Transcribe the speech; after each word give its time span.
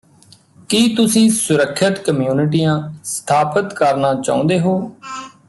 ਕੀ 0.69 0.95
ਤੁਸੀਂ 0.95 1.29
ਸੁਰੱਖਿਅਤ 1.31 1.99
ਕਮਿਊਨਿਟੀਆਂ 1.99 2.77
ਸਥਾਪਤ 3.03 3.73
ਕਰਨਾ 3.73 4.13
ਚਾਹੁੰਦੇ 4.15 4.59
ਹੋ 4.59 4.73